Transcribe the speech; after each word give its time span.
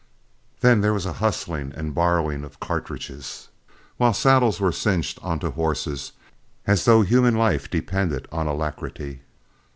Then 0.61 0.81
there 0.81 0.95
was 0.95 1.05
a 1.05 1.13
hustling 1.21 1.73
and 1.75 1.93
borrowing 1.93 2.43
of 2.43 2.59
cartridges, 2.59 3.49
while 3.97 4.13
saddles 4.15 4.59
were 4.59 4.71
cinched 4.71 5.19
on 5.21 5.37
to 5.41 5.51
horses 5.51 6.13
as 6.65 6.85
though 6.85 7.03
human 7.03 7.35
life 7.35 7.69
depended 7.69 8.27
on 8.31 8.47
alacrity. 8.47 9.21